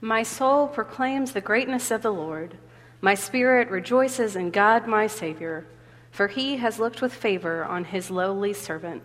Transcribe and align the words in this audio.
My 0.00 0.22
soul 0.22 0.68
proclaims 0.68 1.32
the 1.32 1.40
greatness 1.40 1.90
of 1.90 2.02
the 2.02 2.12
Lord. 2.12 2.56
My 3.00 3.14
spirit 3.14 3.68
rejoices 3.68 4.36
in 4.36 4.50
God 4.50 4.86
my 4.86 5.08
Savior, 5.08 5.66
for 6.12 6.28
he 6.28 6.58
has 6.58 6.78
looked 6.78 7.02
with 7.02 7.12
favor 7.12 7.64
on 7.64 7.84
his 7.84 8.08
lowly 8.08 8.52
servant. 8.52 9.02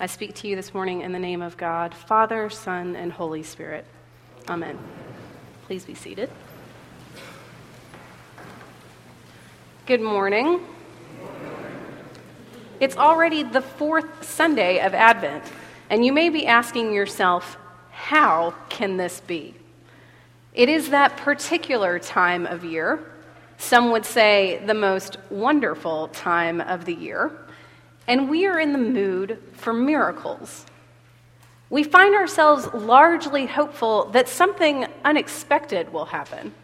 I 0.00 0.06
speak 0.06 0.34
to 0.36 0.48
you 0.48 0.56
this 0.56 0.72
morning 0.72 1.02
in 1.02 1.12
the 1.12 1.18
name 1.18 1.42
of 1.42 1.58
God, 1.58 1.94
Father, 1.94 2.48
Son, 2.48 2.96
and 2.96 3.12
Holy 3.12 3.42
Spirit. 3.42 3.84
Amen. 4.48 4.78
Please 5.66 5.84
be 5.84 5.94
seated. 5.94 6.30
Good 9.84 10.00
morning. 10.00 10.60
It's 12.80 12.96
already 12.96 13.42
the 13.42 13.60
fourth 13.60 14.24
Sunday 14.24 14.80
of 14.80 14.94
Advent, 14.94 15.44
and 15.90 16.02
you 16.02 16.14
may 16.14 16.30
be 16.30 16.46
asking 16.46 16.94
yourself, 16.94 17.58
how 17.90 18.54
can 18.70 18.96
this 18.96 19.20
be? 19.20 19.54
It 20.54 20.68
is 20.68 20.90
that 20.90 21.16
particular 21.16 21.98
time 21.98 22.46
of 22.46 22.64
year, 22.64 23.00
some 23.58 23.90
would 23.90 24.06
say 24.06 24.62
the 24.64 24.74
most 24.74 25.16
wonderful 25.28 26.08
time 26.08 26.60
of 26.60 26.84
the 26.84 26.94
year, 26.94 27.32
and 28.06 28.30
we 28.30 28.46
are 28.46 28.60
in 28.60 28.72
the 28.72 28.78
mood 28.78 29.42
for 29.54 29.72
miracles. 29.72 30.64
We 31.70 31.82
find 31.82 32.14
ourselves 32.14 32.68
largely 32.72 33.46
hopeful 33.46 34.10
that 34.10 34.28
something 34.28 34.86
unexpected 35.04 35.92
will 35.92 36.04
happen, 36.04 36.54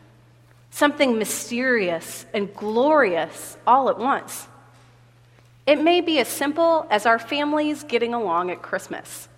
something 0.70 1.18
mysterious 1.18 2.26
and 2.32 2.54
glorious 2.54 3.56
all 3.66 3.88
at 3.88 3.98
once. 3.98 4.46
It 5.66 5.82
may 5.82 6.00
be 6.00 6.20
as 6.20 6.28
simple 6.28 6.86
as 6.90 7.06
our 7.06 7.18
families 7.18 7.82
getting 7.82 8.14
along 8.14 8.52
at 8.52 8.62
Christmas. 8.62 9.28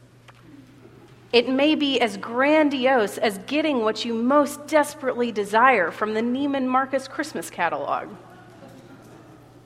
It 1.33 1.49
may 1.49 1.75
be 1.75 1.99
as 1.99 2.19
grandiose 2.19 3.17
as 3.17 3.39
getting 3.47 3.81
what 3.81 4.05
you 4.05 4.13
most 4.13 4.67
desperately 4.67 5.33
desire 5.33 5.91
from 5.91 6.13
the 6.13 6.21
Neiman 6.21 6.67
Marcus 6.67 7.09
Christmas 7.09 7.49
catalog. 7.49 8.09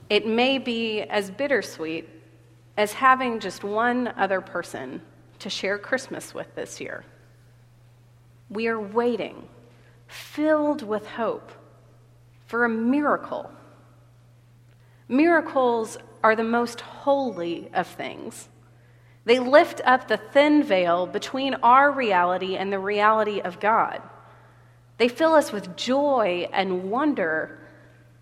It 0.08 0.28
may 0.28 0.58
be 0.58 1.02
as 1.02 1.28
bittersweet 1.30 2.08
as 2.76 2.92
having 2.92 3.40
just 3.40 3.64
one 3.64 4.08
other 4.16 4.40
person 4.40 5.02
to 5.40 5.50
share 5.50 5.76
Christmas 5.76 6.32
with 6.32 6.54
this 6.54 6.80
year. 6.80 7.04
We 8.48 8.68
are 8.68 8.80
waiting, 8.80 9.48
filled 10.06 10.82
with 10.82 11.04
hope, 11.04 11.50
for 12.46 12.64
a 12.64 12.68
miracle. 12.68 13.50
Miracles 15.08 15.98
are 16.22 16.36
the 16.36 16.44
most 16.44 16.80
holy 16.80 17.68
of 17.74 17.88
things. 17.88 18.48
They 19.26 19.40
lift 19.40 19.80
up 19.84 20.06
the 20.06 20.16
thin 20.16 20.62
veil 20.62 21.06
between 21.06 21.54
our 21.56 21.90
reality 21.90 22.56
and 22.56 22.72
the 22.72 22.78
reality 22.78 23.40
of 23.40 23.58
God. 23.58 24.00
They 24.98 25.08
fill 25.08 25.34
us 25.34 25.52
with 25.52 25.76
joy 25.76 26.48
and 26.52 26.90
wonder 26.90 27.58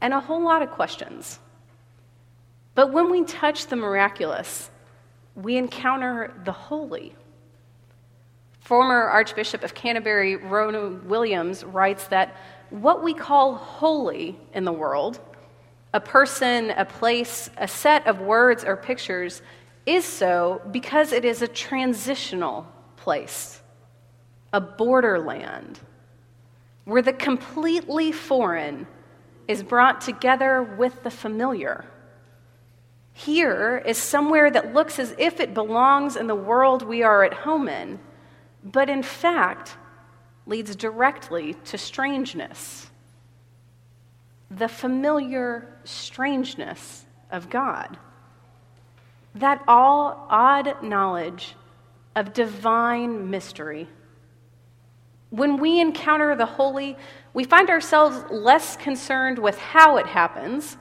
and 0.01 0.15
a 0.15 0.21
whole 0.21 0.43
lot 0.43 0.63
of 0.63 0.71
questions. 0.71 1.39
But 2.75 2.91
when 2.91 3.11
we 3.11 3.23
touch 3.25 3.67
the 3.67 3.77
miraculous, 3.77 4.71
we 5.37 5.57
encounter 5.59 6.33
the 6.45 6.53
holy. 6.53 7.15
Former 8.61 9.03
Archbishop 9.03 9.63
of 9.63 9.75
Canterbury, 9.75 10.37
Rowan 10.37 11.07
Williams, 11.07 11.65
writes 11.65 12.07
that 12.09 12.35
what 12.71 13.05
we 13.05 13.13
call 13.13 13.57
holy 13.57 14.39
in 14.55 14.65
the 14.65 14.73
world, 14.73 15.21
a 15.93 16.01
person, 16.01 16.71
a 16.71 16.87
place, 16.87 17.51
a 17.59 17.69
set 17.69 18.07
of 18.07 18.21
words 18.21 18.65
or 18.65 18.75
pictures, 18.75 19.43
is 19.87 20.05
so 20.05 20.63
because 20.71 21.13
it 21.13 21.25
is 21.25 21.43
a 21.43 21.49
transitional 21.49 22.67
place, 22.97 23.61
a 24.53 24.61
borderland, 24.61 25.79
where 26.85 27.03
the 27.03 27.13
completely 27.13 28.13
foreign 28.13 28.87
is 29.47 29.63
brought 29.63 30.01
together 30.01 30.63
with 30.63 31.03
the 31.03 31.11
familiar. 31.11 31.85
Here 33.13 33.83
is 33.85 33.99
somewhere 33.99 34.51
that 34.51 34.75
looks 34.75 34.99
as 34.99 35.15
if 35.19 35.39
it 35.39 35.55
belongs 35.55 36.17
in 36.17 36.27
the 36.27 36.35
world 36.35 36.83
we 36.83 37.03
are 37.03 37.23
at 37.23 37.35
home 37.35 37.69
in, 37.69 38.01
but 38.65 38.89
in 38.89 39.03
fact 39.03 39.77
leads 40.47 40.75
directly 40.75 41.55
to 41.65 41.79
strangeness. 41.79 42.91
The 44.51 44.69
familiar 44.69 45.79
strangeness 45.85 47.05
of 47.31 47.51
God 47.51 47.99
that 49.35 49.63
all 49.67 50.27
odd 50.31 50.83
knowledge 50.83 51.57
of 52.15 52.33
divine 52.33 53.31
mystery. 53.31 53.89
When 55.31 55.57
we 55.57 55.81
encounter 55.81 56.37
the 56.37 56.47
holy, 56.47 56.97
we 57.33 57.43
find 57.43 57.69
ourselves 57.69 58.25
less 58.31 58.77
concerned 58.77 59.39
with 59.39 59.59
how 59.59 59.97
it 59.97 60.07
happens 60.07 60.77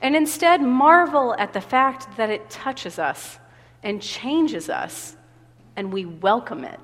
and 0.00 0.14
instead 0.14 0.62
marvel 0.62 1.34
at 1.38 1.52
the 1.52 1.60
fact 1.60 2.16
that 2.16 2.30
it 2.30 2.48
touches 2.48 2.98
us 2.98 3.38
and 3.82 4.00
changes 4.00 4.68
us, 4.68 5.16
and 5.74 5.92
we 5.92 6.04
welcome 6.04 6.64
it. 6.64 6.78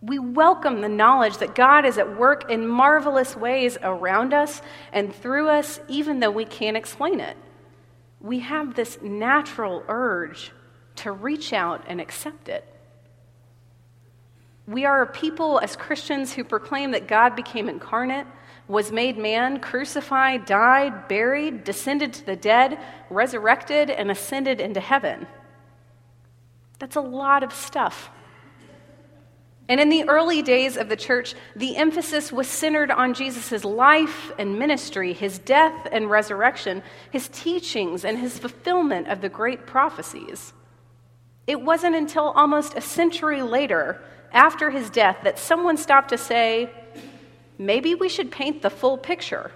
We 0.00 0.18
welcome 0.18 0.80
the 0.80 0.88
knowledge 0.88 1.38
that 1.38 1.54
God 1.54 1.84
is 1.84 1.98
at 1.98 2.18
work 2.18 2.50
in 2.50 2.66
marvelous 2.66 3.36
ways 3.36 3.76
around 3.82 4.32
us 4.32 4.62
and 4.92 5.14
through 5.14 5.48
us, 5.48 5.80
even 5.88 6.20
though 6.20 6.30
we 6.30 6.44
can't 6.44 6.76
explain 6.76 7.20
it 7.20 7.36
we 8.22 8.38
have 8.38 8.74
this 8.74 8.98
natural 9.02 9.82
urge 9.88 10.52
to 10.94 11.10
reach 11.10 11.52
out 11.52 11.84
and 11.88 12.00
accept 12.00 12.48
it. 12.48 12.64
We 14.66 14.84
are 14.84 15.02
a 15.02 15.06
people 15.06 15.58
as 15.58 15.74
Christians 15.74 16.32
who 16.32 16.44
proclaim 16.44 16.92
that 16.92 17.08
God 17.08 17.34
became 17.34 17.68
incarnate, 17.68 18.26
was 18.68 18.92
made 18.92 19.18
man, 19.18 19.58
crucified, 19.58 20.44
died, 20.44 21.08
buried, 21.08 21.64
descended 21.64 22.12
to 22.12 22.24
the 22.24 22.36
dead, 22.36 22.78
resurrected, 23.10 23.90
and 23.90 24.08
ascended 24.08 24.60
into 24.60 24.80
heaven. 24.80 25.26
That's 26.78 26.96
a 26.96 27.00
lot 27.00 27.42
of 27.42 27.52
stuff. 27.52 28.08
And 29.68 29.80
in 29.80 29.88
the 29.88 30.08
early 30.08 30.42
days 30.42 30.76
of 30.76 30.88
the 30.88 30.96
church, 30.96 31.34
the 31.54 31.76
emphasis 31.76 32.32
was 32.32 32.48
centered 32.48 32.90
on 32.90 33.14
Jesus' 33.14 33.64
life 33.64 34.32
and 34.38 34.58
ministry, 34.58 35.12
his 35.12 35.38
death 35.38 35.88
and 35.92 36.10
resurrection, 36.10 36.82
his 37.10 37.28
teachings, 37.28 38.04
and 38.04 38.18
his 38.18 38.38
fulfillment 38.38 39.08
of 39.08 39.20
the 39.20 39.28
great 39.28 39.66
prophecies. 39.66 40.52
It 41.46 41.60
wasn't 41.60 41.96
until 41.96 42.30
almost 42.30 42.76
a 42.76 42.80
century 42.80 43.42
later, 43.42 44.00
after 44.32 44.70
his 44.70 44.90
death, 44.90 45.18
that 45.24 45.38
someone 45.38 45.76
stopped 45.76 46.08
to 46.08 46.18
say, 46.18 46.70
maybe 47.58 47.94
we 47.94 48.08
should 48.08 48.30
paint 48.30 48.62
the 48.62 48.70
full 48.70 48.98
picture. 48.98 49.52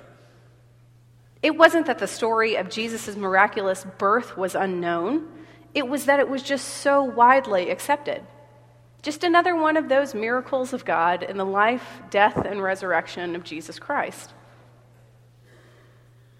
It 1.43 1.56
wasn't 1.56 1.87
that 1.87 1.99
the 1.99 2.06
story 2.06 2.56
of 2.56 2.71
Jesus' 2.71 3.16
miraculous 3.16 3.87
birth 3.99 4.37
was 4.37 4.55
unknown, 4.55 5.28
it 5.75 5.87
was 5.87 6.06
that 6.06 6.21
it 6.21 6.28
was 6.28 6.43
just 6.43 6.66
so 6.66 7.03
widely 7.03 7.71
accepted. 7.71 8.22
Just 9.03 9.25
another 9.25 9.55
one 9.55 9.77
of 9.77 9.89
those 9.89 10.15
miracles 10.15 10.73
of 10.73 10.84
God 10.84 11.23
in 11.23 11.37
the 11.37 11.45
life, 11.45 12.01
death, 12.11 12.37
and 12.37 12.62
resurrection 12.62 13.37
of 13.37 13.45
Jesus 13.45 13.79
Christ. 13.79 14.33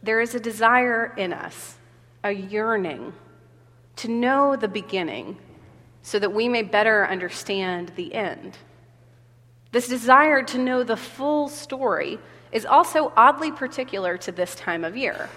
There 0.03 0.21
is 0.21 0.35
a 0.35 0.41
desire 0.41 1.13
in 1.17 1.33
us, 1.33 1.77
a 2.23 2.33
yearning, 2.33 3.13
to 3.97 4.09
know 4.09 4.57
the 4.57 4.69
beginning 4.69 5.39
so 6.03 6.19
that 6.19 6.33
we 6.33 6.49
may 6.49 6.63
better 6.63 7.07
understand 7.07 7.93
the 7.97 8.15
end. 8.15 8.57
This 9.73 9.89
desire 9.89 10.43
to 10.45 10.59
know 10.59 10.83
the 10.83 10.97
full 10.97 11.49
story 11.49 12.19
is 12.53 12.65
also 12.65 13.13
oddly 13.17 13.51
particular 13.51 14.17
to 14.19 14.33
this 14.33 14.55
time 14.55 14.85
of 14.85 14.97
year. 14.97 15.29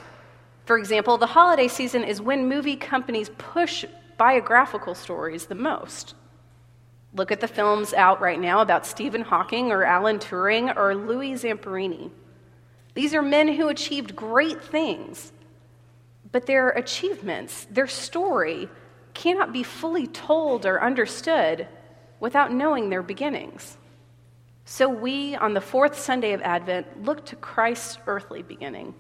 For 0.66 0.78
example, 0.78 1.18
the 1.18 1.26
holiday 1.26 1.68
season 1.68 2.04
is 2.04 2.22
when 2.22 2.48
movie 2.48 2.76
companies 2.76 3.30
push 3.38 3.86
biographical 4.18 4.94
stories 4.94 5.48
the 5.48 5.56
most. 5.56 6.14
Look 7.14 7.32
at 7.32 7.40
the 7.40 7.48
films 7.48 7.94
out 7.94 8.22
right 8.22 8.40
now 8.40 8.62
about 8.62 8.86
Stephen 8.86 9.22
Hawking 9.22 9.72
or 9.72 9.84
Alan 9.84 10.20
Turing 10.20 10.76
or 10.76 10.96
Louis 10.96 11.34
Zamperini. 11.34 12.12
These 12.94 13.14
are 13.14 13.22
men 13.22 13.48
who 13.48 13.70
achieved 13.70 14.16
great 14.16 14.62
things, 14.62 15.32
but 16.32 16.46
their 16.46 16.70
achievements, 16.70 17.66
their 17.72 17.88
story, 17.88 18.70
cannot 19.14 19.52
be 19.52 19.64
fully 19.64 20.08
told 20.08 20.66
or 20.66 20.84
understood 20.84 21.68
without 22.20 22.54
knowing 22.54 22.90
their 22.90 23.02
beginnings. 23.02 23.78
So 24.66 24.88
we, 24.88 25.36
on 25.36 25.56
the 25.56 25.62
fourth 25.62 25.98
Sunday 25.98 26.34
of 26.34 26.42
Advent, 26.42 27.04
look 27.04 27.26
to 27.28 27.36
Christ's 27.36 27.98
earthly 28.06 28.44
beginning 28.44 28.94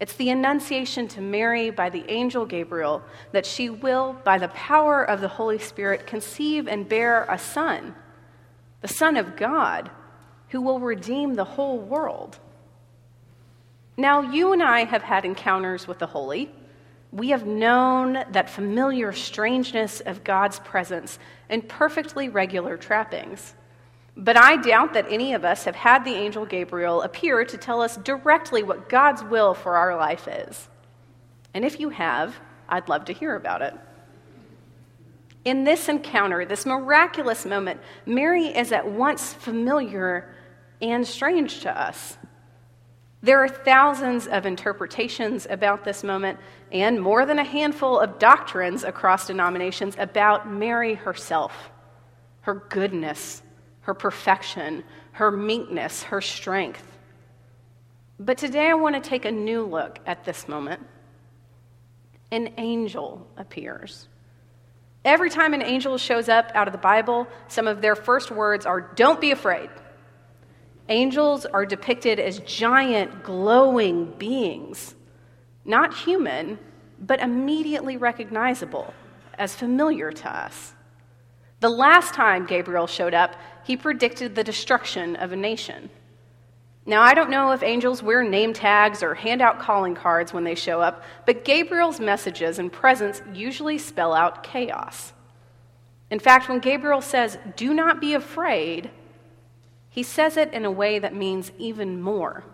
it's 0.00 0.14
the 0.14 0.30
annunciation 0.30 1.06
to 1.08 1.20
Mary 1.20 1.68
by 1.68 1.90
the 1.90 2.10
angel 2.10 2.46
Gabriel 2.46 3.02
that 3.32 3.44
she 3.44 3.68
will, 3.68 4.14
by 4.24 4.38
the 4.38 4.48
power 4.48 5.04
of 5.04 5.20
the 5.20 5.28
Holy 5.28 5.58
Spirit, 5.58 6.06
conceive 6.06 6.66
and 6.66 6.88
bear 6.88 7.26
a 7.28 7.38
son, 7.38 7.94
the 8.80 8.88
Son 8.88 9.18
of 9.18 9.36
God, 9.36 9.90
who 10.48 10.62
will 10.62 10.80
redeem 10.80 11.34
the 11.34 11.44
whole 11.44 11.78
world. 11.78 12.38
Now, 13.98 14.22
you 14.22 14.54
and 14.54 14.62
I 14.62 14.84
have 14.84 15.02
had 15.02 15.26
encounters 15.26 15.86
with 15.86 15.98
the 15.98 16.06
holy. 16.06 16.50
We 17.12 17.28
have 17.30 17.44
known 17.44 18.24
that 18.30 18.48
familiar 18.48 19.12
strangeness 19.12 20.00
of 20.00 20.24
God's 20.24 20.60
presence 20.60 21.18
in 21.50 21.60
perfectly 21.60 22.30
regular 22.30 22.78
trappings. 22.78 23.54
But 24.20 24.36
I 24.36 24.56
doubt 24.56 24.92
that 24.92 25.06
any 25.08 25.32
of 25.32 25.46
us 25.46 25.64
have 25.64 25.74
had 25.74 26.04
the 26.04 26.14
angel 26.14 26.44
Gabriel 26.44 27.00
appear 27.00 27.42
to 27.42 27.56
tell 27.56 27.80
us 27.80 27.96
directly 27.96 28.62
what 28.62 28.90
God's 28.90 29.24
will 29.24 29.54
for 29.54 29.76
our 29.76 29.96
life 29.96 30.28
is. 30.28 30.68
And 31.54 31.64
if 31.64 31.80
you 31.80 31.88
have, 31.88 32.36
I'd 32.68 32.90
love 32.90 33.06
to 33.06 33.14
hear 33.14 33.34
about 33.34 33.62
it. 33.62 33.74
In 35.46 35.64
this 35.64 35.88
encounter, 35.88 36.44
this 36.44 36.66
miraculous 36.66 37.46
moment, 37.46 37.80
Mary 38.04 38.48
is 38.48 38.72
at 38.72 38.86
once 38.86 39.32
familiar 39.32 40.34
and 40.82 41.06
strange 41.06 41.60
to 41.60 41.80
us. 41.80 42.18
There 43.22 43.42
are 43.42 43.48
thousands 43.48 44.26
of 44.26 44.44
interpretations 44.44 45.46
about 45.48 45.82
this 45.82 46.04
moment 46.04 46.38
and 46.70 47.00
more 47.00 47.24
than 47.24 47.38
a 47.38 47.44
handful 47.44 47.98
of 47.98 48.18
doctrines 48.18 48.84
across 48.84 49.26
denominations 49.26 49.96
about 49.98 50.50
Mary 50.50 50.92
herself, 50.92 51.70
her 52.42 52.66
goodness, 52.68 53.42
her 53.82 53.94
perfection, 53.94 54.84
her 55.12 55.30
meekness, 55.30 56.02
her 56.04 56.20
strength. 56.20 56.86
But 58.18 58.38
today 58.38 58.68
I 58.68 58.74
want 58.74 59.02
to 59.02 59.08
take 59.08 59.24
a 59.24 59.30
new 59.30 59.64
look 59.64 59.98
at 60.06 60.24
this 60.24 60.46
moment. 60.46 60.86
An 62.30 62.52
angel 62.58 63.26
appears. 63.36 64.08
Every 65.04 65.30
time 65.30 65.54
an 65.54 65.62
angel 65.62 65.96
shows 65.96 66.28
up 66.28 66.52
out 66.54 66.68
of 66.68 66.72
the 66.72 66.78
Bible, 66.78 67.26
some 67.48 67.66
of 67.66 67.80
their 67.80 67.96
first 67.96 68.30
words 68.30 68.66
are, 68.66 68.80
Don't 68.80 69.20
be 69.20 69.30
afraid. 69.30 69.70
Angels 70.88 71.46
are 71.46 71.64
depicted 71.64 72.20
as 72.20 72.40
giant, 72.40 73.22
glowing 73.22 74.12
beings, 74.18 74.94
not 75.64 75.94
human, 75.96 76.58
but 77.00 77.20
immediately 77.20 77.96
recognizable 77.96 78.92
as 79.38 79.54
familiar 79.54 80.12
to 80.12 80.28
us. 80.28 80.74
The 81.60 81.70
last 81.70 82.14
time 82.14 82.46
Gabriel 82.46 82.86
showed 82.86 83.14
up, 83.14 83.36
he 83.64 83.76
predicted 83.76 84.34
the 84.34 84.44
destruction 84.44 85.16
of 85.16 85.32
a 85.32 85.36
nation. 85.36 85.90
Now, 86.86 87.02
I 87.02 87.14
don't 87.14 87.30
know 87.30 87.52
if 87.52 87.62
angels 87.62 88.02
wear 88.02 88.22
name 88.22 88.52
tags 88.52 89.02
or 89.02 89.14
hand 89.14 89.42
out 89.42 89.60
calling 89.60 89.94
cards 89.94 90.32
when 90.32 90.44
they 90.44 90.54
show 90.54 90.80
up, 90.80 91.02
but 91.26 91.44
Gabriel's 91.44 92.00
messages 92.00 92.58
and 92.58 92.72
presence 92.72 93.22
usually 93.32 93.78
spell 93.78 94.14
out 94.14 94.42
chaos. 94.42 95.12
In 96.10 96.18
fact, 96.18 96.48
when 96.48 96.58
Gabriel 96.58 97.02
says, 97.02 97.38
Do 97.56 97.74
not 97.74 98.00
be 98.00 98.14
afraid, 98.14 98.90
he 99.90 100.02
says 100.02 100.36
it 100.36 100.52
in 100.52 100.64
a 100.64 100.70
way 100.70 100.98
that 100.98 101.14
means 101.14 101.52
even 101.58 102.00
more. 102.00 102.44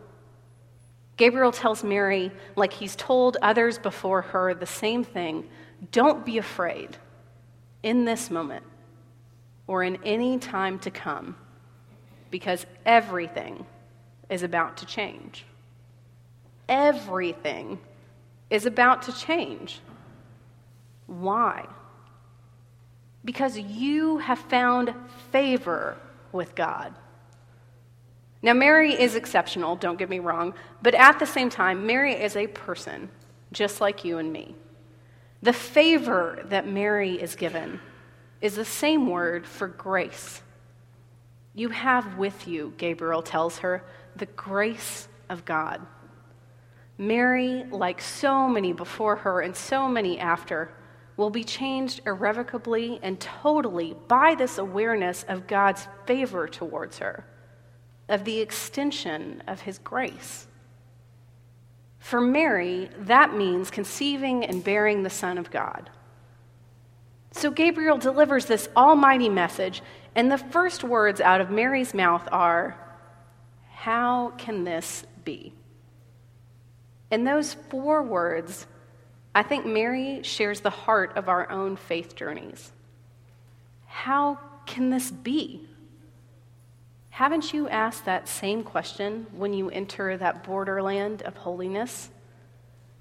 Gabriel 1.16 1.52
tells 1.52 1.82
Mary, 1.82 2.30
like 2.56 2.74
he's 2.74 2.96
told 2.96 3.38
others 3.40 3.78
before 3.78 4.22
her, 4.22 4.52
the 4.52 4.66
same 4.66 5.02
thing 5.02 5.48
don't 5.92 6.26
be 6.26 6.38
afraid 6.38 6.96
in 7.82 8.04
this 8.04 8.30
moment 8.30 8.64
or 9.66 9.82
in 9.82 9.98
any 10.04 10.38
time 10.38 10.78
to 10.80 10.90
come, 10.90 11.36
because 12.30 12.66
everything 12.84 13.66
is 14.28 14.42
about 14.42 14.76
to 14.78 14.86
change. 14.86 15.44
Everything 16.68 17.78
is 18.50 18.66
about 18.66 19.02
to 19.02 19.12
change. 19.12 19.80
Why? 21.06 21.66
Because 23.24 23.58
you 23.58 24.18
have 24.18 24.38
found 24.38 24.94
favor 25.32 25.96
with 26.32 26.54
God. 26.54 26.94
Now, 28.42 28.52
Mary 28.52 28.92
is 28.92 29.16
exceptional, 29.16 29.74
don't 29.76 29.98
get 29.98 30.08
me 30.08 30.18
wrong, 30.20 30.54
but 30.82 30.94
at 30.94 31.18
the 31.18 31.26
same 31.26 31.50
time, 31.50 31.86
Mary 31.86 32.14
is 32.14 32.36
a 32.36 32.46
person, 32.46 33.08
just 33.52 33.80
like 33.80 34.04
you 34.04 34.18
and 34.18 34.32
me. 34.32 34.54
The 35.42 35.52
favor 35.52 36.44
that 36.46 36.68
Mary 36.68 37.20
is 37.20 37.34
given 37.34 37.80
is 38.46 38.54
the 38.54 38.64
same 38.64 39.08
word 39.08 39.44
for 39.44 39.66
grace. 39.66 40.40
You 41.52 41.68
have 41.70 42.16
with 42.16 42.46
you, 42.46 42.72
Gabriel 42.78 43.20
tells 43.20 43.58
her, 43.58 43.84
the 44.14 44.26
grace 44.26 45.08
of 45.28 45.44
God. 45.44 45.84
Mary, 46.96 47.64
like 47.70 48.00
so 48.00 48.48
many 48.48 48.72
before 48.72 49.16
her 49.16 49.40
and 49.40 49.54
so 49.54 49.88
many 49.88 50.18
after, 50.18 50.72
will 51.16 51.28
be 51.28 51.42
changed 51.42 52.02
irrevocably 52.06 53.00
and 53.02 53.18
totally 53.18 53.96
by 54.06 54.36
this 54.36 54.58
awareness 54.58 55.24
of 55.28 55.48
God's 55.48 55.88
favor 56.06 56.46
towards 56.46 56.98
her 56.98 57.26
of 58.08 58.24
the 58.24 58.38
extension 58.38 59.42
of 59.48 59.62
his 59.62 59.78
grace. 59.78 60.46
For 61.98 62.20
Mary, 62.20 62.90
that 63.00 63.34
means 63.34 63.72
conceiving 63.72 64.44
and 64.44 64.62
bearing 64.62 65.02
the 65.02 65.10
Son 65.10 65.36
of 65.36 65.50
God. 65.50 65.90
So 67.36 67.50
Gabriel 67.50 67.98
delivers 67.98 68.46
this 68.46 68.66
almighty 68.74 69.28
message, 69.28 69.82
and 70.14 70.32
the 70.32 70.38
first 70.38 70.82
words 70.82 71.20
out 71.20 71.42
of 71.42 71.50
Mary's 71.50 71.92
mouth 71.92 72.26
are, 72.32 72.78
How 73.74 74.32
can 74.38 74.64
this 74.64 75.04
be? 75.22 75.52
In 77.10 77.24
those 77.24 77.52
four 77.52 78.02
words, 78.02 78.66
I 79.34 79.42
think 79.42 79.66
Mary 79.66 80.22
shares 80.22 80.60
the 80.60 80.70
heart 80.70 81.18
of 81.18 81.28
our 81.28 81.50
own 81.50 81.76
faith 81.76 82.16
journeys. 82.16 82.72
How 83.84 84.38
can 84.64 84.88
this 84.88 85.10
be? 85.10 85.68
Haven't 87.10 87.52
you 87.52 87.68
asked 87.68 88.06
that 88.06 88.28
same 88.28 88.62
question 88.62 89.26
when 89.32 89.52
you 89.52 89.68
enter 89.68 90.16
that 90.16 90.42
borderland 90.42 91.20
of 91.20 91.36
holiness? 91.36 92.08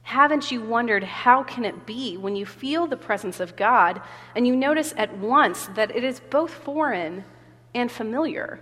Haven't 0.06 0.52
you 0.52 0.62
wondered 0.62 1.04
how 1.04 1.42
can 1.42 1.66
it 1.66 1.88
be 1.88 2.16
when 2.16 2.36
you 2.36 2.46
feel 2.46 2.86
the 2.86 2.96
presence 2.96 3.40
of 3.40 3.56
God 3.56 4.04
and 4.36 4.46
you 4.46 4.56
notice 4.56 4.94
at 4.98 5.18
once 5.18 5.66
that 5.74 5.96
it 5.96 6.04
is 6.04 6.20
both 6.30 6.54
foreign 6.54 7.26
and 7.74 7.92
familiar? 7.92 8.60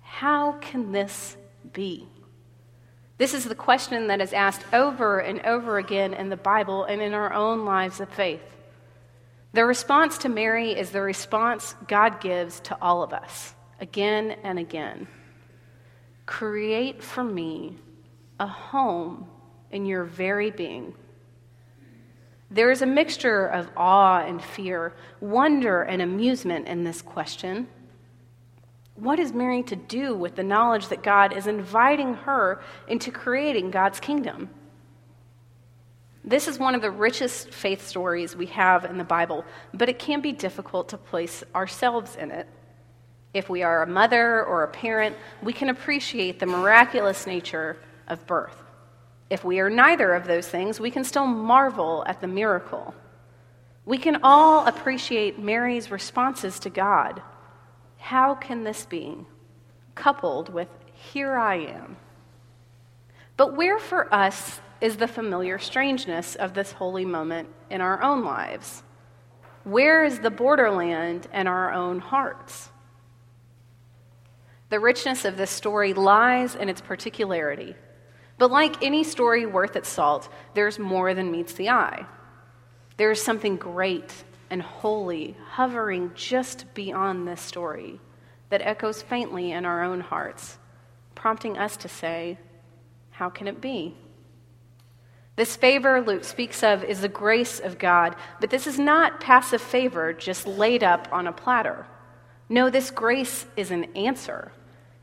How 0.00 0.52
can 0.52 0.92
this 0.92 1.36
be? 1.72 2.06
This 3.18 3.34
is 3.34 3.46
the 3.46 3.56
question 3.56 4.06
that 4.06 4.20
is 4.20 4.32
asked 4.32 4.62
over 4.72 5.18
and 5.18 5.44
over 5.44 5.78
again 5.78 6.14
in 6.14 6.28
the 6.28 6.36
Bible 6.36 6.84
and 6.84 7.02
in 7.02 7.12
our 7.12 7.32
own 7.32 7.64
lives 7.64 7.98
of 7.98 8.08
faith. 8.10 8.44
The 9.54 9.64
response 9.64 10.18
to 10.18 10.28
Mary 10.28 10.70
is 10.70 10.90
the 10.90 11.02
response 11.02 11.74
God 11.88 12.20
gives 12.20 12.60
to 12.60 12.78
all 12.80 13.02
of 13.02 13.12
us 13.12 13.54
again 13.80 14.36
and 14.44 14.56
again. 14.56 15.08
Create 16.26 17.02
for 17.02 17.24
me 17.24 17.76
a 18.38 18.46
home 18.46 19.26
in 19.70 19.86
your 19.86 20.04
very 20.04 20.50
being. 20.50 20.94
There 22.50 22.70
is 22.70 22.82
a 22.82 22.86
mixture 22.86 23.46
of 23.46 23.70
awe 23.76 24.24
and 24.24 24.42
fear, 24.42 24.92
wonder 25.20 25.82
and 25.82 26.02
amusement 26.02 26.66
in 26.66 26.82
this 26.82 27.00
question. 27.00 27.68
What 28.96 29.20
is 29.20 29.32
Mary 29.32 29.62
to 29.64 29.76
do 29.76 30.14
with 30.14 30.34
the 30.34 30.42
knowledge 30.42 30.88
that 30.88 31.02
God 31.02 31.32
is 31.32 31.46
inviting 31.46 32.14
her 32.14 32.60
into 32.88 33.12
creating 33.12 33.70
God's 33.70 34.00
kingdom? 34.00 34.50
This 36.24 36.48
is 36.48 36.58
one 36.58 36.74
of 36.74 36.82
the 36.82 36.90
richest 36.90 37.50
faith 37.50 37.86
stories 37.86 38.36
we 38.36 38.46
have 38.46 38.84
in 38.84 38.98
the 38.98 39.04
Bible, 39.04 39.44
but 39.72 39.88
it 39.88 39.98
can 39.98 40.20
be 40.20 40.32
difficult 40.32 40.88
to 40.90 40.98
place 40.98 41.42
ourselves 41.54 42.16
in 42.16 42.30
it. 42.30 42.46
If 43.32 43.48
we 43.48 43.62
are 43.62 43.82
a 43.82 43.86
mother 43.86 44.44
or 44.44 44.64
a 44.64 44.68
parent, 44.68 45.16
we 45.40 45.52
can 45.52 45.68
appreciate 45.68 46.40
the 46.40 46.46
miraculous 46.46 47.26
nature 47.26 47.78
of 48.08 48.26
birth. 48.26 48.56
If 49.30 49.44
we 49.44 49.60
are 49.60 49.70
neither 49.70 50.12
of 50.12 50.26
those 50.26 50.48
things, 50.48 50.80
we 50.80 50.90
can 50.90 51.04
still 51.04 51.26
marvel 51.26 52.04
at 52.06 52.20
the 52.20 52.26
miracle. 52.26 52.94
We 53.84 53.96
can 53.96 54.18
all 54.24 54.66
appreciate 54.66 55.38
Mary's 55.38 55.90
responses 55.90 56.58
to 56.60 56.70
God. 56.70 57.22
How 57.96 58.34
can 58.34 58.64
this 58.64 58.84
be? 58.84 59.18
Coupled 59.94 60.52
with, 60.52 60.68
Here 61.12 61.38
I 61.38 61.56
am. 61.56 61.96
But 63.36 63.56
where 63.56 63.78
for 63.78 64.12
us 64.12 64.60
is 64.80 64.96
the 64.96 65.08
familiar 65.08 65.58
strangeness 65.58 66.34
of 66.34 66.52
this 66.54 66.72
holy 66.72 67.04
moment 67.04 67.48
in 67.70 67.80
our 67.80 68.02
own 68.02 68.24
lives? 68.24 68.82
Where 69.64 70.04
is 70.04 70.20
the 70.20 70.30
borderland 70.30 71.28
in 71.32 71.46
our 71.46 71.72
own 71.72 72.00
hearts? 72.00 72.70
The 74.70 74.80
richness 74.80 75.24
of 75.24 75.36
this 75.36 75.50
story 75.50 75.94
lies 75.94 76.54
in 76.54 76.68
its 76.68 76.80
particularity. 76.80 77.76
But 78.40 78.50
like 78.50 78.82
any 78.82 79.04
story 79.04 79.44
worth 79.44 79.76
its 79.76 79.90
salt, 79.90 80.30
there's 80.54 80.78
more 80.78 81.12
than 81.12 81.30
meets 81.30 81.52
the 81.52 81.68
eye. 81.68 82.06
There 82.96 83.10
is 83.10 83.22
something 83.22 83.56
great 83.56 84.24
and 84.48 84.62
holy 84.62 85.36
hovering 85.50 86.12
just 86.14 86.72
beyond 86.72 87.28
this 87.28 87.42
story 87.42 88.00
that 88.48 88.62
echoes 88.62 89.02
faintly 89.02 89.52
in 89.52 89.66
our 89.66 89.84
own 89.84 90.00
hearts, 90.00 90.56
prompting 91.14 91.58
us 91.58 91.76
to 91.76 91.88
say, 91.88 92.38
How 93.10 93.28
can 93.28 93.46
it 93.46 93.60
be? 93.60 93.94
This 95.36 95.54
favor 95.54 96.00
Luke 96.00 96.24
speaks 96.24 96.62
of 96.62 96.82
is 96.82 97.02
the 97.02 97.08
grace 97.08 97.60
of 97.60 97.78
God, 97.78 98.16
but 98.40 98.48
this 98.48 98.66
is 98.66 98.78
not 98.78 99.20
passive 99.20 99.60
favor 99.60 100.14
just 100.14 100.46
laid 100.46 100.82
up 100.82 101.08
on 101.12 101.26
a 101.26 101.32
platter. 101.32 101.86
No, 102.48 102.70
this 102.70 102.90
grace 102.90 103.44
is 103.58 103.70
an 103.70 103.84
answer. 103.94 104.50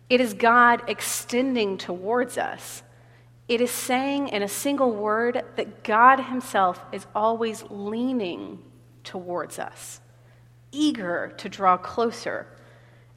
It 0.10 0.22
is 0.22 0.34
God 0.34 0.82
extending 0.88 1.78
towards 1.78 2.40
us. 2.40 2.82
It 3.48 3.62
is 3.62 3.72
saying 3.72 4.30
in 4.30 4.44
a 4.44 4.48
single 4.48 4.92
word 4.92 5.44
that 5.56 5.84
God 5.84 6.20
Himself 6.20 6.84
is 6.92 7.08
always 7.16 7.64
leaning 7.70 8.60
towards 9.04 9.58
us, 9.58 10.02
eager 10.72 11.34
to 11.38 11.48
draw 11.48 11.78
closer. 11.78 12.48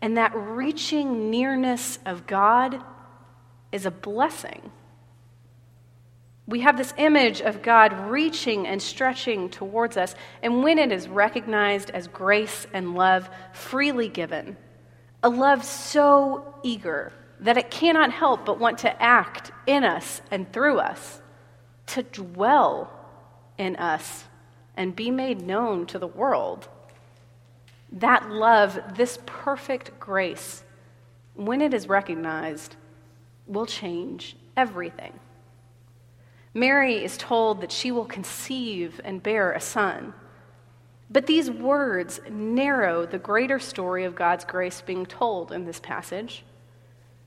And 0.00 0.16
that 0.16 0.32
reaching 0.34 1.30
nearness 1.30 1.98
of 2.06 2.26
God 2.26 2.82
is 3.72 3.86
a 3.86 3.90
blessing. 3.90 4.70
We 6.46 6.60
have 6.60 6.76
this 6.76 6.94
image 6.96 7.40
of 7.40 7.62
God 7.62 7.92
reaching 8.10 8.66
and 8.66 8.80
stretching 8.80 9.50
towards 9.50 9.96
us, 9.96 10.14
and 10.42 10.62
when 10.62 10.78
it 10.78 10.90
is 10.90 11.06
recognized 11.06 11.90
as 11.90 12.08
grace 12.08 12.66
and 12.72 12.94
love 12.94 13.28
freely 13.52 14.08
given, 14.08 14.56
a 15.22 15.28
love 15.28 15.64
so 15.64 16.54
eager 16.62 17.12
that 17.40 17.56
it 17.56 17.70
cannot 17.70 18.12
help 18.12 18.44
but 18.44 18.58
want 18.58 18.78
to 18.78 19.02
act 19.02 19.50
in 19.66 19.84
us 19.84 20.20
and 20.30 20.52
through 20.52 20.78
us, 20.78 21.20
to 21.86 22.02
dwell 22.02 22.92
in 23.58 23.76
us 23.76 24.24
and 24.76 24.94
be 24.94 25.10
made 25.10 25.40
known 25.40 25.86
to 25.86 25.98
the 25.98 26.06
world. 26.06 26.68
That 27.92 28.30
love, 28.30 28.78
this 28.94 29.18
perfect 29.26 29.98
grace, 29.98 30.62
when 31.34 31.60
it 31.60 31.74
is 31.74 31.88
recognized, 31.88 32.76
will 33.46 33.66
change 33.66 34.36
everything. 34.56 35.18
Mary 36.54 37.04
is 37.04 37.16
told 37.16 37.60
that 37.60 37.72
she 37.72 37.90
will 37.90 38.04
conceive 38.04 39.00
and 39.04 39.22
bear 39.22 39.52
a 39.52 39.60
son. 39.60 40.12
But 41.10 41.26
these 41.26 41.50
words 41.50 42.20
narrow 42.30 43.06
the 43.06 43.18
greater 43.18 43.58
story 43.58 44.04
of 44.04 44.14
God's 44.14 44.44
grace 44.44 44.80
being 44.80 45.06
told 45.06 45.52
in 45.52 45.64
this 45.64 45.80
passage. 45.80 46.44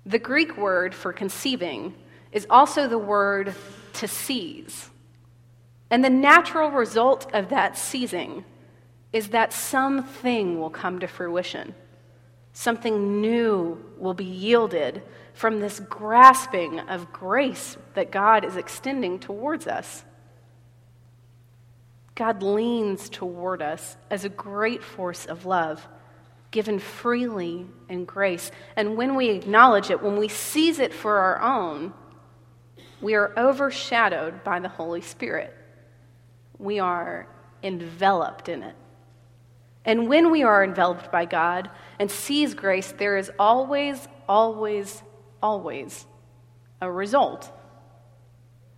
The 0.06 0.20
Greek 0.20 0.58
word 0.58 0.94
for 0.94 1.14
conceiving 1.14 1.94
is 2.32 2.46
also 2.50 2.88
the 2.88 2.98
word 2.98 3.56
to 3.94 4.08
seize. 4.08 4.90
And 5.90 6.04
the 6.04 6.10
natural 6.10 6.72
result 6.72 7.34
of 7.34 7.50
that 7.50 7.78
seizing 7.78 8.44
is 9.14 9.30
that 9.30 9.54
something 9.54 10.60
will 10.60 10.72
come 10.72 11.00
to 11.00 11.08
fruition. 11.08 11.76
Something 12.52 13.22
new 13.22 13.84
will 13.98 14.14
be 14.14 14.26
yielded 14.26 15.04
from 15.34 15.60
this 15.60 15.80
grasping 15.80 16.80
of 16.80 17.14
grace 17.14 17.78
that 17.94 18.12
God 18.12 18.44
is 18.44 18.58
extending 18.58 19.20
towards 19.20 19.68
us. 19.68 20.04
God 22.16 22.44
leans 22.44 23.10
toward 23.10 23.62
us 23.62 23.98
as 24.12 24.24
a 24.24 24.30
great 24.30 24.84
force 24.84 25.26
of 25.26 25.46
love, 25.46 25.88
given 26.54 26.80
freely 26.80 27.66
in 27.90 28.06
grace. 28.06 28.52
And 28.78 28.96
when 28.96 29.16
we 29.16 29.30
acknowledge 29.30 29.90
it, 29.90 30.02
when 30.02 30.16
we 30.16 30.30
seize 30.30 30.80
it 30.80 30.94
for 30.94 31.18
our 31.18 31.42
own, 31.42 31.94
we 33.02 33.16
are 33.16 33.34
overshadowed 33.38 34.46
by 34.46 34.62
the 34.62 34.70
Holy 34.70 35.02
Spirit. 35.02 35.54
We 36.58 36.80
are 36.80 37.28
enveloped 37.64 38.48
in 38.48 38.64
it. 38.64 38.76
And 39.84 40.08
when 40.08 40.32
we 40.32 40.44
are 40.44 40.64
enveloped 40.64 41.12
by 41.12 41.26
God 41.26 41.70
and 42.00 42.10
seize 42.10 42.54
grace, 42.54 42.94
there 42.94 43.18
is 43.18 43.32
always, 43.38 44.08
always, 44.30 45.02
always 45.42 46.06
a 46.80 46.90
result. 46.90 47.52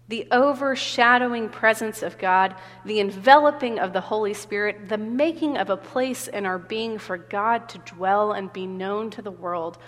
The 0.08 0.28
overshadowing 0.32 1.50
presence 1.50 2.04
of 2.04 2.18
God, 2.20 2.56
the 2.86 3.00
enveloping 3.00 3.80
of 3.80 3.92
the 3.92 4.02
Holy 4.02 4.36
Spirit, 4.36 4.88
the 4.88 5.00
making 5.00 5.58
of 5.58 5.70
a 5.70 5.78
place 5.78 6.28
in 6.28 6.46
our 6.46 6.60
being 6.60 7.00
for 7.00 7.18
God 7.18 7.68
to 7.70 7.80
dwell 7.80 8.32
and 8.32 8.54
be 8.54 8.68
known 8.68 9.10
to 9.12 9.22
the 9.24 9.32
world 9.32 9.80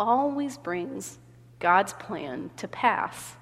always 0.00 0.56
brings 0.56 1.18
God's 1.58 1.92
plan 1.92 2.50
to 2.56 2.68
pass. 2.68 3.34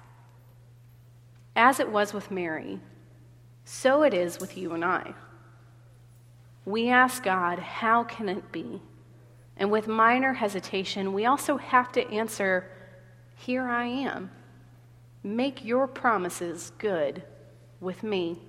As 1.55 1.79
it 1.79 1.89
was 1.89 2.13
with 2.13 2.31
Mary, 2.31 2.81
so 3.63 4.03
it 4.03 4.13
is 4.13 4.39
with 4.39 4.57
you 4.57 4.73
and 4.73 4.83
I. 4.83 5.13
We 6.65 6.89
ask 6.89 7.23
God, 7.23 7.59
how 7.59 8.03
can 8.03 8.27
it 8.27 8.51
be? 8.51 8.81
And 9.57 9.71
with 9.71 9.87
minor 9.87 10.33
hesitation, 10.33 11.13
we 11.13 11.25
also 11.25 11.57
have 11.57 11.91
to 11.93 12.05
answer, 12.09 12.69
Here 13.35 13.67
I 13.67 13.85
am. 13.85 14.31
Make 15.25 15.65
your 15.65 15.87
promises 15.87 16.71
good 16.77 17.23
with 17.79 18.03
me. 18.03 18.39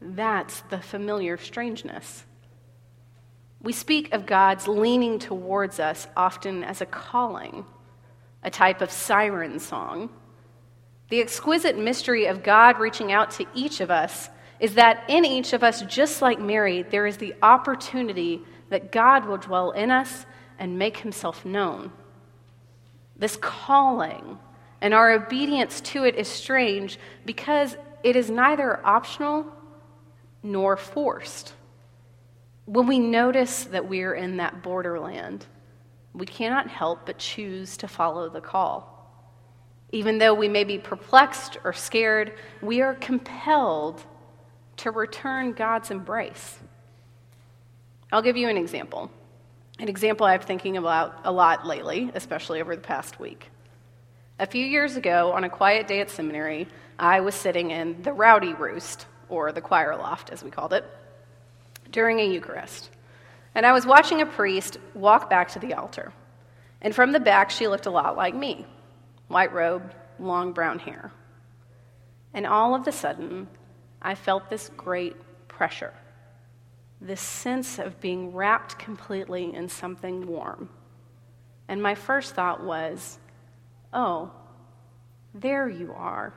That's 0.00 0.62
the 0.70 0.78
familiar 0.78 1.36
strangeness. 1.36 2.24
We 3.60 3.74
speak 3.74 4.14
of 4.14 4.24
God's 4.24 4.66
leaning 4.66 5.18
towards 5.18 5.78
us 5.78 6.08
often 6.16 6.64
as 6.64 6.80
a 6.80 6.86
calling, 6.86 7.66
a 8.42 8.48
type 8.48 8.80
of 8.80 8.90
siren 8.90 9.60
song. 9.60 10.08
The 11.10 11.20
exquisite 11.20 11.76
mystery 11.76 12.24
of 12.24 12.42
God 12.42 12.78
reaching 12.78 13.12
out 13.12 13.32
to 13.32 13.44
each 13.54 13.82
of 13.82 13.90
us 13.90 14.30
is 14.58 14.76
that 14.76 15.04
in 15.06 15.26
each 15.26 15.52
of 15.52 15.62
us, 15.62 15.82
just 15.82 16.22
like 16.22 16.40
Mary, 16.40 16.80
there 16.80 17.06
is 17.06 17.18
the 17.18 17.34
opportunity 17.42 18.40
that 18.70 18.90
God 18.90 19.26
will 19.26 19.36
dwell 19.36 19.72
in 19.72 19.90
us 19.90 20.24
and 20.58 20.78
make 20.78 20.96
himself 20.96 21.44
known. 21.44 21.92
This 23.18 23.36
calling 23.36 24.38
and 24.82 24.92
our 24.92 25.12
obedience 25.12 25.80
to 25.80 26.02
it 26.04 26.16
is 26.16 26.26
strange 26.26 26.98
because 27.24 27.76
it 28.02 28.16
is 28.16 28.28
neither 28.28 28.84
optional 28.84 29.46
nor 30.42 30.76
forced. 30.76 31.54
When 32.66 32.88
we 32.88 32.98
notice 32.98 33.64
that 33.66 33.88
we 33.88 34.02
are 34.02 34.14
in 34.14 34.38
that 34.38 34.60
borderland, 34.64 35.46
we 36.12 36.26
cannot 36.26 36.68
help 36.68 37.06
but 37.06 37.16
choose 37.16 37.76
to 37.76 37.86
follow 37.86 38.28
the 38.28 38.40
call. 38.40 38.88
Even 39.92 40.18
though 40.18 40.34
we 40.34 40.48
may 40.48 40.64
be 40.64 40.78
perplexed 40.78 41.58
or 41.62 41.72
scared, 41.72 42.34
we 42.60 42.82
are 42.82 42.94
compelled 42.94 44.04
to 44.78 44.90
return 44.90 45.52
God's 45.52 45.92
embrace. 45.92 46.58
I'll 48.10 48.22
give 48.22 48.36
you 48.36 48.48
an 48.48 48.56
example. 48.56 49.12
An 49.78 49.88
example 49.88 50.26
I've 50.26 50.40
been 50.40 50.48
thinking 50.48 50.76
about 50.76 51.20
a 51.22 51.30
lot 51.30 51.66
lately, 51.66 52.10
especially 52.14 52.60
over 52.60 52.74
the 52.74 52.82
past 52.82 53.20
week. 53.20 53.51
A 54.42 54.46
few 54.46 54.66
years 54.66 54.96
ago, 54.96 55.30
on 55.30 55.44
a 55.44 55.48
quiet 55.48 55.86
day 55.86 56.00
at 56.00 56.10
seminary, 56.10 56.66
I 56.98 57.20
was 57.20 57.36
sitting 57.36 57.70
in 57.70 58.02
the 58.02 58.12
rowdy 58.12 58.54
roost, 58.54 59.06
or 59.28 59.52
the 59.52 59.60
choir 59.60 59.94
loft 59.94 60.30
as 60.30 60.42
we 60.42 60.50
called 60.50 60.72
it, 60.72 60.84
during 61.92 62.18
a 62.18 62.26
Eucharist. 62.26 62.90
And 63.54 63.64
I 63.64 63.72
was 63.72 63.86
watching 63.86 64.20
a 64.20 64.26
priest 64.26 64.78
walk 64.94 65.30
back 65.30 65.52
to 65.52 65.60
the 65.60 65.74
altar. 65.74 66.12
And 66.80 66.92
from 66.92 67.12
the 67.12 67.20
back, 67.20 67.52
she 67.52 67.68
looked 67.68 67.86
a 67.86 67.92
lot 67.92 68.16
like 68.16 68.34
me 68.34 68.66
white 69.28 69.52
robe, 69.52 69.94
long 70.18 70.52
brown 70.52 70.80
hair. 70.80 71.12
And 72.34 72.44
all 72.44 72.74
of 72.74 72.84
a 72.88 72.90
sudden, 72.90 73.46
I 74.02 74.16
felt 74.16 74.50
this 74.50 74.70
great 74.76 75.14
pressure, 75.46 75.94
this 77.00 77.20
sense 77.20 77.78
of 77.78 78.00
being 78.00 78.34
wrapped 78.34 78.76
completely 78.76 79.54
in 79.54 79.68
something 79.68 80.26
warm. 80.26 80.68
And 81.68 81.80
my 81.80 81.94
first 81.94 82.34
thought 82.34 82.64
was, 82.64 83.20
oh, 83.92 84.30
there 85.34 85.68
you 85.68 85.92
are. 85.92 86.32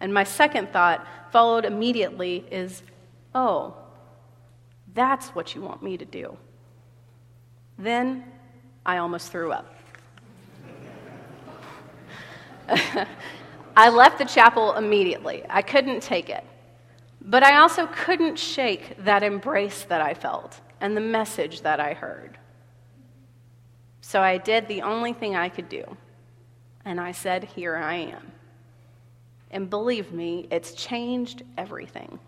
And 0.00 0.12
my 0.12 0.24
second 0.24 0.72
thought, 0.72 1.06
followed 1.30 1.64
immediately, 1.64 2.44
is, 2.50 2.82
oh, 3.34 3.74
that's 4.92 5.28
what 5.28 5.54
you 5.54 5.62
want 5.62 5.82
me 5.82 5.96
to 5.96 6.04
do. 6.04 6.36
Then 7.78 8.24
I 8.84 8.98
almost 8.98 9.32
threw 9.32 9.52
up. 9.52 9.74
I 13.76 13.88
left 13.88 14.18
the 14.18 14.24
chapel 14.24 14.74
immediately. 14.74 15.42
I 15.48 15.62
couldn't 15.62 16.02
take 16.02 16.30
it. 16.30 16.44
But 17.20 17.42
I 17.42 17.58
also 17.58 17.86
couldn't 17.86 18.38
shake 18.38 18.96
that 19.04 19.22
embrace 19.22 19.84
that 19.84 20.00
I 20.00 20.14
felt 20.14 20.60
and 20.80 20.96
the 20.96 21.00
message 21.00 21.62
that 21.62 21.80
I 21.80 21.94
heard. 21.94 22.38
So 24.00 24.20
I 24.20 24.36
did 24.36 24.68
the 24.68 24.82
only 24.82 25.14
thing 25.14 25.34
I 25.34 25.48
could 25.48 25.68
do. 25.68 25.96
And 26.84 27.00
I 27.00 27.12
said, 27.12 27.44
Here 27.44 27.76
I 27.76 27.94
am. 27.94 28.32
And 29.50 29.70
believe 29.70 30.12
me, 30.12 30.48
it's 30.50 30.72
changed 30.72 31.42
everything. 31.56 32.18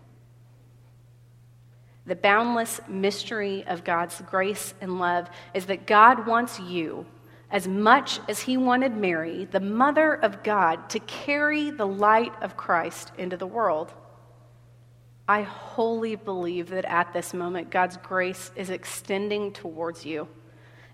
The 2.05 2.15
boundless 2.15 2.79
mystery 2.87 3.65
of 3.67 3.83
God's 3.83 4.21
grace 4.21 4.73
and 4.79 4.97
love 4.97 5.29
is 5.53 5.65
that 5.65 5.85
God 5.85 6.25
wants 6.25 6.57
you 6.57 7.05
as 7.51 7.67
much 7.67 8.19
as 8.29 8.39
he 8.39 8.55
wanted 8.55 8.95
Mary, 8.95 9.45
the 9.51 9.59
mother 9.59 10.13
of 10.13 10.41
God, 10.43 10.89
to 10.89 10.99
carry 10.99 11.69
the 11.69 11.87
light 11.87 12.33
of 12.41 12.57
Christ 12.57 13.11
into 13.17 13.35
the 13.37 13.47
world. 13.47 13.93
I 15.27 15.41
wholly 15.41 16.15
believe 16.15 16.69
that 16.69 16.85
at 16.85 17.11
this 17.11 17.33
moment, 17.33 17.69
God's 17.69 17.97
grace 17.97 18.51
is 18.55 18.69
extending 18.69 19.51
towards 19.51 20.05
you. 20.05 20.29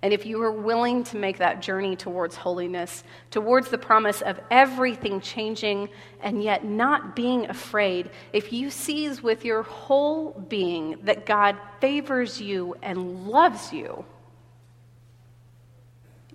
And 0.03 0.11
if 0.11 0.25
you 0.25 0.43
are 0.43 0.51
willing 0.51 1.05
to 1.05 1.17
make 1.17 1.37
that 1.37 1.61
journey 1.61 1.95
towards 1.95 2.35
holiness, 2.35 3.05
towards 3.31 3.69
the 3.69 3.77
promise 3.77 4.21
of 4.21 4.37
everything 4.51 5.21
changing 5.21 5.87
and 6.21 6.43
yet 6.43 6.65
not 6.65 7.15
being 7.15 7.49
afraid, 7.49 8.09
if 8.33 8.51
you 8.51 8.69
seize 8.69 9.23
with 9.23 9.45
your 9.45 9.63
whole 9.63 10.31
being 10.31 10.97
that 11.03 11.25
God 11.25 11.55
favors 11.79 12.41
you 12.41 12.75
and 12.81 13.27
loves 13.27 13.71
you, 13.71 14.03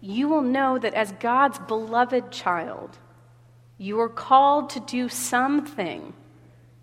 you 0.01 0.29
will 0.29 0.41
know 0.41 0.79
that 0.79 0.95
as 0.95 1.13
God's 1.21 1.59
beloved 1.59 2.33
child, 2.33 2.97
you 3.77 4.01
are 4.01 4.09
called 4.09 4.71
to 4.71 4.81
do 4.81 5.11
something 5.11 6.15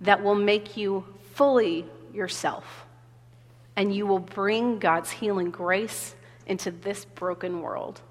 that 0.02 0.24
will 0.24 0.36
make 0.36 0.78
you 0.78 1.04
fully 1.34 1.88
yourself. 2.14 2.86
And 3.76 3.94
you 3.94 4.06
will 4.06 4.20
bring 4.20 4.78
God's 4.78 5.10
healing 5.10 5.50
grace 5.50 6.14
into 6.46 6.72
this 6.72 7.06
broken 7.06 7.62
world. 7.62 8.02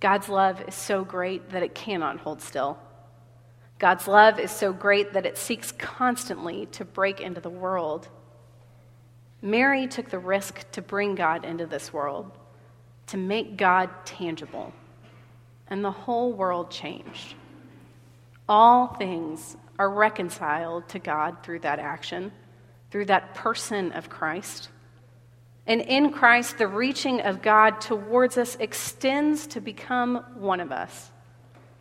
God's 0.00 0.28
love 0.28 0.60
is 0.66 0.74
so 0.74 1.04
great 1.04 1.50
that 1.50 1.62
it 1.62 1.74
cannot 1.74 2.18
hold 2.18 2.42
still. 2.42 2.78
God's 3.78 4.06
love 4.06 4.38
is 4.38 4.50
so 4.50 4.72
great 4.72 5.12
that 5.12 5.26
it 5.26 5.38
seeks 5.38 5.72
constantly 5.72 6.66
to 6.72 6.84
break 6.84 7.20
into 7.20 7.40
the 7.40 7.50
world. 7.50 8.08
Mary 9.40 9.88
took 9.88 10.08
the 10.08 10.18
risk 10.18 10.70
to 10.72 10.82
bring 10.82 11.14
God 11.14 11.44
into 11.44 11.66
this 11.66 11.92
world, 11.92 12.30
to 13.08 13.16
make 13.16 13.56
God 13.56 13.90
tangible, 14.04 14.72
and 15.68 15.84
the 15.84 15.90
whole 15.90 16.32
world 16.32 16.70
changed. 16.70 17.34
All 18.48 18.86
things 18.86 19.56
are 19.78 19.90
reconciled 19.90 20.88
to 20.90 20.98
God 20.98 21.42
through 21.42 21.60
that 21.60 21.80
action, 21.80 22.30
through 22.90 23.06
that 23.06 23.34
person 23.34 23.90
of 23.92 24.08
Christ. 24.08 24.68
And 25.66 25.80
in 25.80 26.10
Christ, 26.10 26.58
the 26.58 26.66
reaching 26.66 27.20
of 27.20 27.40
God 27.40 27.80
towards 27.80 28.36
us 28.36 28.56
extends 28.56 29.46
to 29.48 29.60
become 29.60 30.24
one 30.34 30.60
of 30.60 30.72
us 30.72 31.10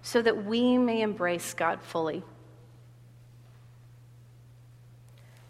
so 0.04 0.22
that 0.22 0.46
we 0.46 0.78
may 0.78 1.02
embrace 1.02 1.54
God 1.54 1.82
fully. 1.82 2.24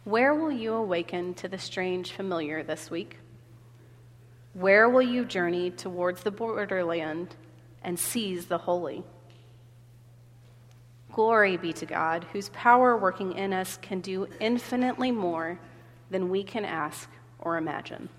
Where 0.03 0.33
will 0.33 0.51
you 0.51 0.73
awaken 0.73 1.33
to 1.35 1.47
the 1.47 1.59
strange 1.59 2.11
familiar 2.11 2.63
this 2.63 2.89
week? 2.89 3.17
Where 4.53 4.89
will 4.89 5.01
you 5.01 5.25
journey 5.25 5.71
towards 5.71 6.23
the 6.23 6.31
borderland 6.31 7.35
and 7.83 7.99
seize 7.99 8.47
the 8.47 8.57
holy? 8.57 9.03
Glory 11.11 11.57
be 11.57 11.73
to 11.73 11.85
God, 11.85 12.25
whose 12.31 12.49
power 12.49 12.97
working 12.97 13.33
in 13.33 13.53
us 13.53 13.77
can 13.81 13.99
do 13.99 14.27
infinitely 14.39 15.11
more 15.11 15.59
than 16.09 16.29
we 16.29 16.43
can 16.43 16.65
ask 16.65 17.09
or 17.39 17.57
imagine. 17.57 18.09